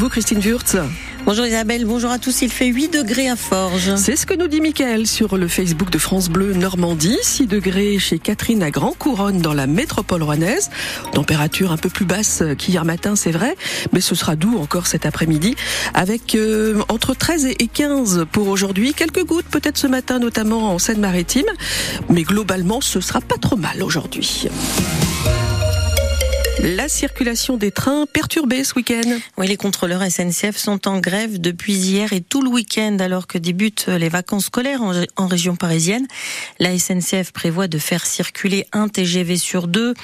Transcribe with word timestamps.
vous, 0.00 0.08
Christine 0.08 0.38
Wurtz. 0.38 0.76
Bonjour 1.26 1.44
Isabelle, 1.44 1.84
bonjour 1.84 2.10
à 2.10 2.18
tous. 2.18 2.40
Il 2.40 2.50
fait 2.50 2.68
8 2.68 2.88
degrés 2.88 3.28
à 3.28 3.36
Forges. 3.36 3.96
C'est 3.96 4.16
ce 4.16 4.24
que 4.24 4.32
nous 4.32 4.48
dit 4.48 4.62
Mickaël 4.62 5.06
sur 5.06 5.36
le 5.36 5.46
Facebook 5.46 5.90
de 5.90 5.98
France 5.98 6.30
Bleu 6.30 6.54
Normandie. 6.54 7.18
6 7.20 7.46
degrés 7.46 7.98
chez 7.98 8.18
Catherine 8.18 8.62
à 8.62 8.70
Grand 8.70 8.92
Couronne 8.98 9.42
dans 9.42 9.52
la 9.52 9.66
métropole 9.66 10.22
rouennaise. 10.22 10.70
Température 11.12 11.70
un 11.70 11.76
peu 11.76 11.90
plus 11.90 12.06
basse 12.06 12.42
qu'hier 12.56 12.86
matin, 12.86 13.14
c'est 13.14 13.30
vrai, 13.30 13.56
mais 13.92 14.00
ce 14.00 14.14
sera 14.14 14.36
doux 14.36 14.56
encore 14.58 14.86
cet 14.86 15.04
après-midi 15.04 15.54
avec 15.92 16.34
euh, 16.34 16.80
entre 16.88 17.12
13 17.12 17.48
et 17.58 17.66
15 17.66 18.24
pour 18.32 18.48
aujourd'hui. 18.48 18.94
Quelques 18.94 19.26
gouttes 19.26 19.48
peut-être 19.50 19.76
ce 19.76 19.86
matin, 19.86 20.18
notamment 20.18 20.72
en 20.72 20.78
Seine-Maritime, 20.78 21.50
mais 22.08 22.22
globalement, 22.22 22.80
ce 22.80 23.02
sera 23.02 23.20
pas 23.20 23.36
trop 23.36 23.56
mal 23.56 23.82
aujourd'hui. 23.82 24.48
La 26.62 26.90
circulation 26.90 27.56
des 27.56 27.70
trains 27.70 28.04
perturbée 28.04 28.64
ce 28.64 28.74
week-end. 28.74 29.18
Oui, 29.38 29.46
les 29.46 29.56
contrôleurs 29.56 30.02
SNCF 30.02 30.58
sont 30.58 30.88
en 30.88 31.00
grève 31.00 31.40
depuis 31.40 31.72
hier 31.72 32.12
et 32.12 32.20
tout 32.20 32.42
le 32.42 32.50
week-end 32.50 32.98
alors 33.00 33.26
que 33.26 33.38
débutent 33.38 33.86
les 33.86 34.10
vacances 34.10 34.46
scolaires 34.46 34.82
en, 34.82 35.26
région 35.26 35.56
parisienne. 35.56 36.06
La 36.58 36.78
SNCF 36.78 37.32
prévoit 37.32 37.66
de 37.66 37.78
faire 37.78 38.04
circuler 38.04 38.66
un 38.72 38.88
TGV 38.88 39.38
sur 39.38 39.68
deux. 39.68 39.94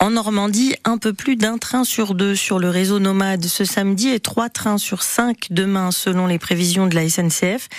En 0.00 0.10
Normandie, 0.10 0.74
un 0.84 0.98
peu 0.98 1.14
plus 1.14 1.36
d'un 1.36 1.56
train 1.56 1.84
sur 1.84 2.14
deux 2.14 2.34
sur 2.34 2.58
le 2.58 2.68
réseau 2.68 2.98
nomade 2.98 3.46
ce 3.46 3.64
samedi 3.64 4.10
et 4.10 4.20
trois 4.20 4.50
trains 4.50 4.78
sur 4.78 5.02
cinq 5.02 5.46
demain 5.48 5.92
selon 5.92 6.26
les 6.26 6.38
prévisions 6.38 6.88
de 6.88 6.94
la 6.94 7.08
SNCF. 7.08 7.70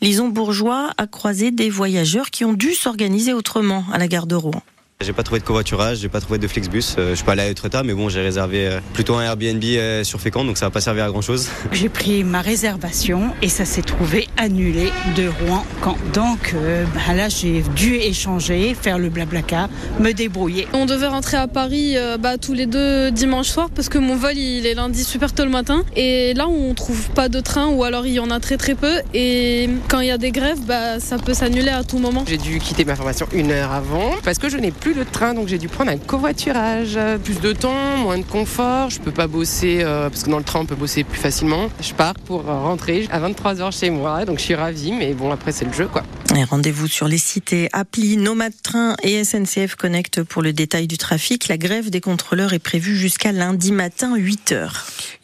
Lison 0.00 0.28
Bourgeois 0.28 0.92
a 0.96 1.08
croisé 1.08 1.50
des 1.50 1.70
voyageurs 1.70 2.30
qui 2.30 2.44
ont 2.44 2.52
dû 2.52 2.72
s'organiser 2.72 3.32
autrement 3.32 3.84
à 3.92 3.98
la 3.98 4.06
gare 4.06 4.28
de 4.28 4.36
Rouen. 4.36 4.62
J'ai 5.02 5.14
pas 5.14 5.22
trouvé 5.22 5.40
de 5.40 5.46
covoiturage, 5.46 6.00
j'ai 6.00 6.10
pas 6.10 6.20
trouvé 6.20 6.38
de 6.38 6.46
Flexbus. 6.46 6.96
Euh, 6.98 7.12
je 7.12 7.14
suis 7.14 7.24
pas 7.24 7.32
allé 7.32 7.40
à 7.40 7.48
Etretat, 7.48 7.82
mais 7.84 7.94
bon, 7.94 8.10
j'ai 8.10 8.20
réservé 8.20 8.66
euh, 8.66 8.80
plutôt 8.92 9.14
un 9.14 9.22
Airbnb 9.22 9.64
euh, 9.64 10.04
sur 10.04 10.20
Fécamp, 10.20 10.44
donc 10.44 10.58
ça 10.58 10.66
va 10.66 10.70
pas 10.70 10.82
servir 10.82 11.06
à 11.06 11.08
grand 11.08 11.22
chose. 11.22 11.48
J'ai 11.72 11.88
pris 11.88 12.22
ma 12.22 12.42
réservation 12.42 13.30
et 13.40 13.48
ça 13.48 13.64
s'est 13.64 13.80
trouvé 13.80 14.28
annulé 14.36 14.92
de 15.16 15.28
Rouen. 15.28 15.64
Quand 15.80 15.96
donc 16.12 16.54
bah 16.94 17.14
là, 17.14 17.30
j'ai 17.30 17.62
dû 17.74 17.94
échanger, 17.94 18.74
faire 18.74 18.98
le 18.98 19.08
blablacar, 19.08 19.70
me 19.98 20.12
débrouiller. 20.12 20.68
On 20.74 20.84
devait 20.84 21.06
rentrer 21.06 21.38
à 21.38 21.48
Paris 21.48 21.96
bah, 22.18 22.36
tous 22.36 22.52
les 22.52 22.66
deux 22.66 23.10
dimanche 23.10 23.48
soir 23.48 23.70
parce 23.74 23.88
que 23.88 23.96
mon 23.96 24.16
vol 24.16 24.36
il 24.36 24.66
est 24.66 24.74
lundi 24.74 25.04
super 25.04 25.32
tôt 25.32 25.44
le 25.44 25.50
matin 25.50 25.84
et 25.96 26.34
là 26.34 26.48
on 26.48 26.74
trouve 26.74 27.08
pas 27.10 27.28
de 27.28 27.40
train 27.40 27.68
ou 27.68 27.84
alors 27.84 28.06
il 28.06 28.12
y 28.12 28.20
en 28.20 28.30
a 28.30 28.40
très 28.40 28.56
très 28.56 28.74
peu 28.74 29.00
et 29.14 29.70
quand 29.88 30.00
il 30.00 30.08
y 30.08 30.10
a 30.10 30.18
des 30.18 30.32
grèves, 30.32 30.60
bah, 30.66 31.00
ça 31.00 31.16
peut 31.16 31.34
s'annuler 31.34 31.70
à 31.70 31.84
tout 31.84 31.98
moment. 31.98 32.24
J'ai 32.26 32.38
dû 32.38 32.58
quitter 32.58 32.84
ma 32.84 32.96
formation 32.96 33.26
une 33.32 33.50
heure 33.52 33.72
avant 33.72 34.12
parce 34.24 34.38
que 34.38 34.48
je 34.48 34.58
n'ai 34.58 34.72
plus 34.72 34.89
le 34.94 35.04
train, 35.04 35.34
donc 35.34 35.48
j'ai 35.48 35.58
dû 35.58 35.68
prendre 35.68 35.90
un 35.90 35.98
covoiturage. 35.98 36.98
Plus 37.24 37.40
de 37.40 37.52
temps, 37.52 37.96
moins 37.98 38.18
de 38.18 38.24
confort. 38.24 38.90
Je 38.90 39.00
peux 39.00 39.10
pas 39.10 39.26
bosser 39.26 39.80
euh, 39.82 40.08
parce 40.08 40.24
que 40.24 40.30
dans 40.30 40.38
le 40.38 40.44
train 40.44 40.60
on 40.60 40.66
peut 40.66 40.74
bosser 40.74 41.04
plus 41.04 41.18
facilement. 41.18 41.68
Je 41.80 41.94
pars 41.94 42.14
pour 42.14 42.44
rentrer 42.44 43.08
à 43.10 43.20
23h 43.20 43.78
chez 43.78 43.90
moi, 43.90 44.24
donc 44.24 44.38
je 44.38 44.44
suis 44.44 44.54
ravie, 44.54 44.92
mais 44.92 45.12
bon 45.14 45.30
après 45.30 45.52
c'est 45.52 45.64
le 45.64 45.72
jeu 45.72 45.86
quoi. 45.86 46.02
Rendez-vous 46.32 46.86
sur 46.86 47.08
les 47.08 47.18
sites 47.18 47.52
et 47.52 47.68
applis 47.72 48.16
Nomad 48.16 48.52
Train 48.62 48.94
et 49.02 49.24
SNCF 49.24 49.74
Connect 49.74 50.22
pour 50.22 50.42
le 50.42 50.52
détail 50.52 50.86
du 50.86 50.96
trafic. 50.96 51.48
La 51.48 51.58
grève 51.58 51.90
des 51.90 52.00
contrôleurs 52.00 52.52
est 52.52 52.60
prévue 52.60 52.96
jusqu'à 52.96 53.32
lundi 53.32 53.72
matin 53.72 54.16
8h. 54.16 54.70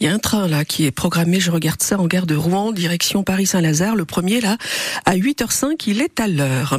Il 0.00 0.06
y 0.06 0.10
a 0.10 0.12
un 0.12 0.18
train 0.18 0.48
là 0.48 0.64
qui 0.64 0.84
est 0.84 0.90
programmé, 0.90 1.40
je 1.40 1.50
regarde 1.50 1.82
ça 1.82 1.98
en 1.98 2.06
gare 2.06 2.26
de 2.26 2.34
Rouen, 2.34 2.72
direction 2.72 3.22
Paris-Saint-Lazare. 3.22 3.94
Le 3.94 4.04
premier 4.04 4.40
là, 4.40 4.58
à 5.04 5.16
8h05, 5.16 5.82
il 5.86 6.02
est 6.02 6.20
à 6.20 6.26
l'heure. 6.26 6.78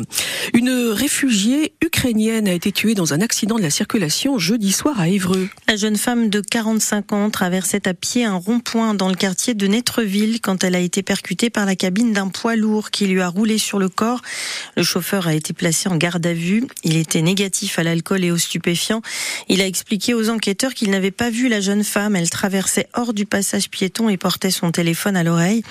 Une 0.54 0.70
réfugiée 0.70 1.74
ukrainienne 1.82 2.48
a 2.48 2.54
été 2.54 2.72
tuée 2.72 2.96
dans 2.96 3.14
un 3.14 3.22
accident 3.22 3.56
de 3.56 3.64
la 3.64 3.70
circulation 3.70 4.38
jeudi 4.38 4.72
soir 4.72 5.00
à 5.00 5.08
Évreux. 5.08 5.50
La 5.68 5.78
jeune 5.78 5.98
femme 5.98 6.30
de 6.30 6.42
45 6.42 7.14
ans 7.14 7.30
traversait 7.30 7.88
à 7.88 7.94
pied 7.94 8.26
un 8.26 8.36
rond-point 8.36 8.94
dans 8.94 9.10
le 9.10 9.16
quartier 9.16 9.54
de 9.54 9.68
Netreville 9.68 10.42
quand 10.42 10.64
elle 10.64 10.76
a 10.76 10.80
été 10.80 11.02
percutée 11.02 11.50
par 11.50 11.66
la 11.66 11.76
cabine 11.76 12.14
d'un 12.14 12.28
poids 12.28 12.56
lourd 12.56 12.92
qui 12.92 13.08
lui 13.08 13.22
a 13.22 13.30
roulé 13.30 13.58
sur 13.58 13.80
le 13.80 13.90
corps. 13.90 14.17
Le 14.76 14.84
chauffeur 14.84 15.28
a 15.28 15.34
été 15.34 15.54
placé 15.54 15.90
en 15.90 15.96
garde 15.96 16.26
à 16.26 16.34
vue. 16.34 16.66
Il 16.84 16.98
était 16.98 17.22
négatif 17.22 17.80
à 17.80 17.84
l'alcool 17.84 18.24
et 18.24 18.32
aux 18.32 18.38
stupéfiants. 18.38 19.02
Il 19.50 19.62
a 19.62 19.66
expliqué 19.66 20.14
aux 20.14 20.30
enquêteurs 20.30 20.74
qu'il 20.74 20.92
n'avait 20.92 21.12
pas 21.12 21.30
vu 21.30 21.48
la 21.48 21.62
jeune 21.62 21.84
femme. 21.84 22.16
Elle 22.16 22.30
traversait 22.30 22.88
hors 22.94 23.14
du 23.14 23.26
passage 23.26 23.70
piéton 23.70 24.10
et 24.10 24.18
portait 24.18 24.52
son 24.52 24.72
téléphone 24.72 25.16
à 25.16 25.24
l'oreille. 25.24 25.64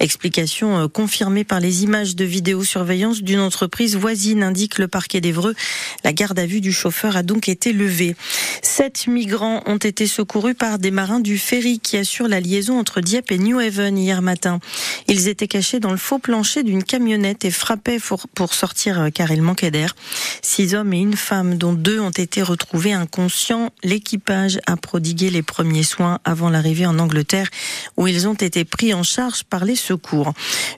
Explication 0.00 0.78
euh, 0.78 0.88
confirmée 0.88 1.44
par 1.44 1.60
les 1.60 1.82
images 1.82 2.16
de 2.16 2.24
vidéosurveillance 2.24 3.22
d'une 3.22 3.40
entreprise 3.40 3.96
voisine, 3.96 4.42
indique 4.42 4.78
le 4.78 4.88
parquet 4.88 5.20
d'Evreux. 5.20 5.54
La 6.04 6.12
garde 6.12 6.38
à 6.38 6.46
vue 6.46 6.60
du 6.60 6.72
chauffeur 6.72 7.16
a 7.16 7.22
donc 7.22 7.48
été 7.48 7.72
levée. 7.72 8.16
Sept 8.62 9.06
migrants 9.06 9.62
ont 9.66 9.76
été 9.76 10.06
secourus 10.06 10.54
par 10.54 10.78
des 10.78 10.90
marins 10.90 11.20
du 11.20 11.38
ferry 11.38 11.78
qui 11.78 11.96
assure 11.96 12.28
la 12.28 12.40
liaison 12.40 12.78
entre 12.78 13.00
Dieppe 13.00 13.32
et 13.32 13.38
New 13.38 13.58
Haven 13.58 13.98
hier 13.98 14.22
matin. 14.22 14.60
Ils 15.08 15.28
étaient 15.28 15.48
cachés 15.48 15.80
dans 15.80 15.90
le 15.90 15.96
faux 15.96 16.18
plancher 16.18 16.62
d'une 16.62 16.84
camionnette 16.84 17.44
et 17.44 17.50
pour 18.34 18.54
sortir 18.54 19.00
euh, 19.00 19.10
car 19.10 19.30
il 19.32 19.42
manquait 19.42 19.70
d'air. 19.70 19.94
Six 20.42 20.74
hommes 20.74 20.92
et 20.92 20.98
une 20.98 21.16
femme, 21.16 21.56
dont 21.56 21.72
deux 21.72 22.00
ont 22.00 22.10
été 22.10 22.42
retrouvés 22.42 22.92
inconscients. 22.92 23.70
L'équipage 23.82 24.60
a 24.66 24.76
prodigué 24.76 25.30
les 25.30 25.42
premiers 25.42 25.82
soins 25.82 26.18
avant 26.24 26.50
l'arrivée 26.50 26.86
en 26.86 26.98
Angleterre 26.98 27.48
où 27.96 28.06
ils 28.06 28.28
ont 28.28 28.34
été 28.34 28.64
pris 28.64 28.94
en 28.94 29.02
charge 29.02 29.44
par 29.44 29.64
les 29.64 29.76
secours. 29.76 30.32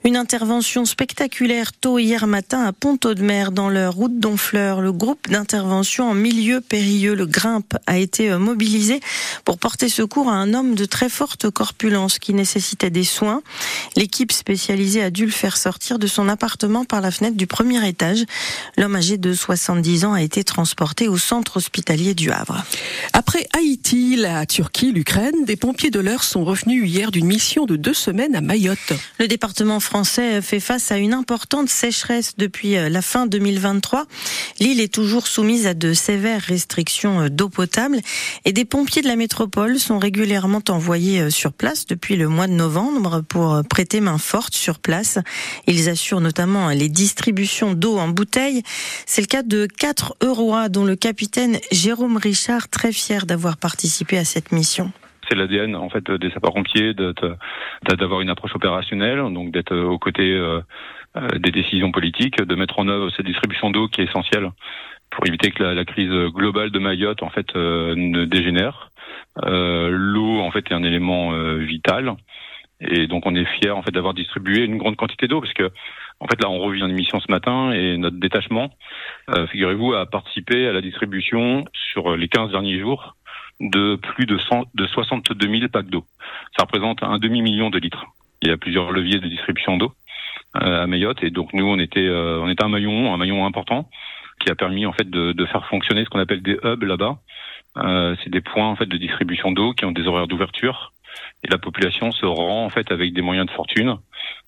Une 0.05 0.17
intervention 0.17 0.85
spectaculaire 0.85 1.73
tôt 1.73 1.99
hier 1.99 2.27
matin 2.27 2.65
à 2.65 2.73
Pont-Audemer 2.73 3.47
dans 3.53 3.69
leur 3.69 3.95
route 3.95 4.19
d'Onfleur. 4.19 4.81
Le 4.81 4.93
groupe 4.93 5.29
d'intervention 5.29 6.09
en 6.11 6.15
milieu 6.15 6.61
périlleux, 6.61 7.15
le 7.15 7.27
Grimpe, 7.27 7.77
a 7.87 7.99
été 7.99 8.31
euh, 8.31 8.39
mobilisé 8.39 9.01
pour 9.45 9.59
porter 9.59 9.89
secours 9.89 10.29
à 10.29 10.35
un 10.35 10.55
homme 10.55 10.75
de 10.75 10.85
très 10.85 11.09
forte 11.09 11.51
corpulence 11.51 12.19
qui 12.19 12.33
nécessitait 12.33 12.91
des 12.91 13.05
soins. 13.05 13.43
L'équipe 13.97 14.33
spécialisée 14.33 15.03
a 15.03 15.11
dû 15.11 15.27
le 15.27 15.33
faire 15.33 15.57
sortir 15.57 15.99
de 15.99 16.07
son 16.07 16.29
appartement 16.29 16.85
par 16.85 17.01
la 17.03 17.11
fenêtre 17.11 17.37
du 17.37 17.47
premier 17.47 17.87
étage. 17.87 18.25
L'homme 18.79 18.97
âgé 18.97 19.19
de 19.19 19.35
70 19.35 20.05
ans 20.07 20.13
a 20.15 20.23
été 20.23 20.45
transporté 20.45 21.09
au 21.09 21.19
centre 21.19 21.59
hospitalier 21.59 22.15
du 22.15 22.31
Havre. 22.31 22.65
Après 23.13 23.47
Haïti, 23.57 24.17
la 24.17 24.47
Turquie, 24.47 24.93
l'Ukraine, 24.93 25.45
des 25.45 25.57
pompiers 25.57 25.91
de 25.91 26.01
l'heure 26.01 26.25
sont 26.25 26.45
revenus 26.45 26.89
hier 26.89 27.11
d'une 27.11 27.27
mission 27.27 27.67
de 27.67 27.77
deux 27.77 27.95
semaines 27.95 28.35
à 28.35 28.41
Mayotte. 28.41 28.93
Le 29.19 29.29
département 29.29 29.81
français 29.81 30.41
fait 30.41 30.61
face 30.61 30.91
à 30.93 30.99
une 30.99 31.13
importante 31.13 31.69
sécheresse 31.69 32.35
depuis 32.39 32.77
euh, 32.77 32.89
la 32.89 33.03
fin 33.03 33.27
2023. 33.27 34.07
L'île 34.61 34.81
est 34.81 34.93
toujours 34.93 35.27
soumise 35.27 35.67
à 35.67 35.75
de 35.75 35.93
sévères 35.93 36.43
restrictions 36.43 37.23
euh, 37.23 37.29
d'eau 37.29 37.49
potable 37.49 38.01
et 38.45 38.53
des 38.53 38.65
pompiers 38.65 39.03
de 39.03 39.09
la 39.09 39.17
métropole 39.17 39.79
sont 39.79 39.99
régulièrement 39.99 40.63
envoyés 40.69 41.21
euh, 41.21 41.31
sur 41.31 41.53
place 41.53 41.87
depuis 41.87 42.17
le 42.17 42.29
mois 42.29 42.47
de 42.47 42.53
novembre 42.53 43.23
pour 43.29 43.63
prêter 43.69 44.01
main 44.01 44.19
forte 44.19 44.55
sur 44.55 44.79
place. 44.79 45.19
Ils 45.67 45.89
assurent 45.89 46.21
notamment 46.21 46.69
les 46.71 46.89
distributions 46.93 47.75
d'eau 47.75 47.99
en 47.99 48.09
bouteille. 48.09 48.63
C'est 49.07 49.23
le 49.23 49.27
cas 49.27 49.43
de 49.43 49.67
quatre 49.67 50.15
Eurois 50.23 50.69
dont 50.69 50.85
le 50.85 50.97
capitaine 50.97 51.59
Jérôme 51.73 52.17
Richard, 52.17 52.69
très 52.69 52.93
fier 52.93 53.27
d'avoir 53.27 53.57
participé 53.57 54.19
à 54.19 54.25
cette 54.25 54.53
mission 54.53 54.93
c'est 55.29 55.37
l'ADN 55.37 55.77
en 55.77 55.89
fait 55.89 56.11
des 56.11 56.31
sapeurs-pompiers 56.31 56.95
d'avoir 56.95 58.21
une 58.21 58.31
approche 58.31 58.55
opérationnelle, 58.55 59.19
donc 59.33 59.51
d'être 59.51 59.75
aux 59.75 59.99
côtés 59.99 60.33
euh, 60.33 60.61
euh, 61.17 61.29
des 61.39 61.51
décisions 61.51 61.93
politiques, 61.93 62.41
de 62.43 62.55
mettre 62.55 62.79
en 62.79 62.89
œuvre 62.89 63.11
cette 63.17 63.27
distribution 63.27 63.71
d'eau 63.71 63.89
qui 63.89 64.01
est 64.01 64.05
essentielle 64.05 64.51
pour 65.11 65.27
éviter 65.27 65.51
que 65.51 65.63
la, 65.63 65.85
crise 65.85 66.11
globale 66.35 66.71
de 66.71 66.79
Mayotte 66.79 67.23
en 67.23 67.31
fait 67.31 67.55
euh, 67.55 67.95
ne 67.97 68.25
dégénère. 68.25 68.91
L'eau 69.37 70.41
en 70.41 70.51
fait 70.51 70.71
est 70.71 70.75
un 70.75 70.83
élément 70.83 71.33
vital. 71.57 72.15
Et 72.81 73.07
donc 73.07 73.25
on 73.27 73.35
est 73.35 73.45
fier 73.45 73.77
en 73.77 73.83
fait 73.83 73.93
d'avoir 73.93 74.13
distribué 74.13 74.65
une 74.65 74.77
grande 74.77 74.97
quantité 74.97 75.29
d'eau 75.29 75.41
parce 75.41 75.53
que 75.53 75.71
en 76.23 76.27
fait 76.29 76.41
là 76.41 76.49
on 76.49 76.59
revient 76.59 76.87
d'émission 76.87 77.21
ce 77.21 77.31
matin 77.31 77.73
et 77.73 77.99
notre 77.99 78.19
détachement, 78.19 78.71
euh, 79.31 79.47
figurez-vous, 79.49 79.93
a 79.95 80.07
participé 80.07 80.69
à 80.69 80.73
la 80.73 80.81
distribution 80.81 81.65
sur 81.93 82.17
les 82.17 82.29
15 82.29 82.53
derniers 82.53 82.79
jours 82.79 83.17
de 83.61 83.97
plus 83.97 84.27
de, 84.27 84.39
100, 84.39 84.65
de 84.75 84.87
62 84.87 85.49
000 85.49 85.69
packs 85.69 85.91
d'eau. 85.91 86.05
Ça 86.57 86.65
représente 86.65 87.03
un 87.03 87.19
demi-million 87.19 87.71
de 87.71 87.79
litres. 87.79 88.05
Il 88.43 88.49
y 88.49 88.53
a 88.53 88.57
plusieurs 88.57 88.93
leviers 88.93 89.19
de 89.19 89.29
distribution 89.29 89.77
d'eau 89.77 89.93
euh, 90.57 90.83
à 90.83 90.87
Mayotte 90.87 91.23
et 91.23 91.31
donc 91.31 91.53
nous 91.53 91.67
on 91.67 91.79
était 91.79 92.07
euh, 92.07 92.41
on 92.41 92.49
était 92.49 92.65
un 92.65 92.69
maillon 92.69 93.13
un 93.13 93.17
maillon 93.17 93.47
important 93.47 93.89
qui 94.41 94.51
a 94.51 94.55
permis 94.55 94.87
en 94.87 94.93
fait 94.93 95.09
de, 95.09 95.33
de 95.33 95.47
faire 95.47 95.67
fonctionner 95.67 96.05
ce 96.05 96.11
qu'on 96.11 96.19
appelle 96.19 96.43
des 96.43 96.59
hubs 96.63 96.83
là-bas. 96.83 97.19
Euh, 97.79 98.17
c'est 98.23 98.31
des 98.31 98.41
points 98.41 98.69
en 98.69 98.77
fait 98.77 98.87
de 98.87 98.97
distribution 98.97 99.51
d'eau 99.51 99.73
qui 99.73 99.85
ont 99.85 99.93
des 99.93 100.07
horaires 100.07 100.29
d'ouverture 100.29 100.93
et 101.45 101.49
la 101.49 101.59
population 101.59 102.13
se 102.13 102.27
rend 102.27 102.65
en 102.65 102.71
fait 102.71 102.91
avec 102.93 103.13
des 103.13 103.23
moyens 103.23 103.47
de 103.47 103.53
fortune 103.53 103.97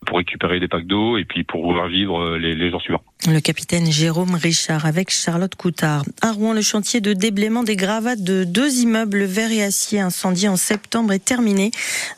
pour 0.04 0.18
récupérer 0.18 0.60
des 0.60 0.68
packs 0.68 0.86
d'eau 0.86 1.16
et 1.16 1.24
puis 1.24 1.44
pour 1.44 1.62
pouvoir 1.62 1.88
vivre 1.88 2.20
euh, 2.20 2.38
les, 2.38 2.54
les, 2.54 2.70
jours 2.70 2.82
suivants. 2.82 3.02
Le 3.26 3.40
capitaine 3.40 3.90
Jérôme 3.90 4.34
Richard 4.34 4.84
avec 4.84 5.10
Charlotte 5.10 5.54
Coutard. 5.54 6.04
À 6.20 6.32
Rouen, 6.32 6.52
le 6.52 6.60
chantier 6.60 7.00
de 7.00 7.14
déblaiement 7.14 7.62
des 7.62 7.74
gravats 7.74 8.16
de 8.16 8.44
deux 8.44 8.80
immeubles 8.80 9.24
verts 9.24 9.50
et 9.50 9.62
acier 9.62 10.00
incendiés 10.00 10.48
en 10.48 10.58
septembre 10.58 11.10
est 11.14 11.24
terminé. 11.24 11.70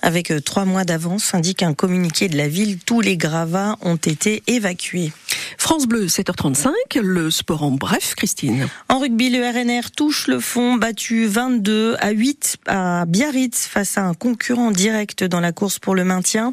Avec 0.02 0.32
euh, 0.32 0.40
trois 0.40 0.64
mois 0.64 0.84
d'avance, 0.84 1.32
indique 1.32 1.62
un 1.62 1.74
communiqué 1.74 2.28
de 2.28 2.36
la 2.36 2.48
ville, 2.48 2.78
tous 2.78 3.00
les 3.00 3.16
gravats 3.16 3.76
ont 3.82 3.96
été 3.96 4.42
évacués. 4.48 5.12
France 5.58 5.86
Bleu, 5.86 6.06
7h35, 6.06 6.72
le 7.00 7.30
sport 7.30 7.62
en 7.62 7.70
bref, 7.70 8.14
Christine. 8.16 8.68
En 8.88 8.98
rugby, 8.98 9.30
le 9.30 9.44
RNR 9.48 9.90
touche 9.90 10.26
le 10.26 10.40
fond, 10.40 10.74
battu 10.74 11.26
22 11.26 11.96
à 12.00 12.10
8 12.10 12.56
à 12.66 13.04
Biarritz 13.06 13.66
face 13.66 13.96
à 13.96 14.02
un 14.02 14.14
concurrent 14.14 14.70
direct 14.70 15.24
dans 15.24 15.40
la 15.40 15.52
course 15.52 15.78
pour 15.78 15.94
le 15.94 16.04
maintien. 16.04 16.52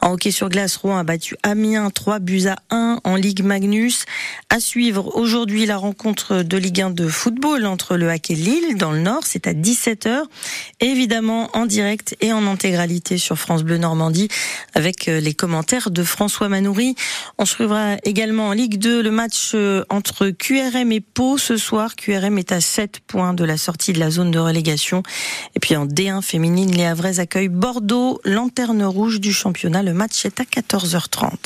En 0.00 0.12
hockey 0.12 0.30
sur 0.30 0.48
glace, 0.48 0.76
Rouen 0.76 0.98
a 0.98 1.04
battu 1.04 1.36
Amiens 1.42 1.90
3 1.90 2.18
buts 2.18 2.46
à 2.46 2.56
1 2.70 3.00
en 3.04 3.14
Ligue 3.14 3.42
Magnus. 3.42 3.89
À 4.48 4.60
suivre 4.60 5.16
aujourd'hui 5.16 5.66
la 5.66 5.76
rencontre 5.76 6.42
de 6.42 6.56
Ligue 6.56 6.80
1 6.80 6.90
de 6.90 7.08
football 7.08 7.66
entre 7.66 7.96
le 7.96 8.10
Hack 8.10 8.30
et 8.30 8.34
Lille 8.34 8.76
dans 8.76 8.90
le 8.90 9.00
Nord, 9.00 9.22
c'est 9.24 9.46
à 9.46 9.52
17h. 9.52 10.22
Évidemment 10.80 11.50
en 11.52 11.66
direct 11.66 12.16
et 12.20 12.32
en 12.32 12.46
intégralité 12.46 13.18
sur 13.18 13.38
France 13.38 13.62
Bleu 13.62 13.78
Normandie 13.78 14.28
avec 14.74 15.08
euh, 15.08 15.20
les 15.20 15.34
commentaires 15.34 15.90
de 15.90 16.02
François 16.02 16.48
Manoury. 16.48 16.94
On 17.38 17.44
suivra 17.44 17.96
également 18.04 18.48
en 18.48 18.52
Ligue 18.52 18.78
2 18.78 19.02
le 19.02 19.10
match 19.10 19.52
euh, 19.54 19.84
entre 19.88 20.30
QRM 20.30 20.92
et 20.92 21.00
Pau 21.00 21.38
ce 21.38 21.56
soir. 21.56 21.96
QRM 21.96 22.38
est 22.38 22.52
à 22.52 22.60
7 22.60 23.00
points 23.06 23.34
de 23.34 23.44
la 23.44 23.56
sortie 23.56 23.92
de 23.92 24.00
la 24.00 24.10
zone 24.10 24.30
de 24.30 24.38
relégation. 24.38 25.02
Et 25.54 25.60
puis 25.60 25.76
en 25.76 25.86
D1 25.86 26.22
féminine, 26.22 26.70
les 26.72 26.84
Havrais 26.84 27.20
accueillent 27.20 27.48
Bordeaux, 27.48 28.20
lanterne 28.24 28.82
rouge 28.84 29.20
du 29.20 29.32
championnat. 29.32 29.82
Le 29.82 29.92
match 29.92 30.24
est 30.24 30.40
à 30.40 30.44
14h30. 30.44 31.30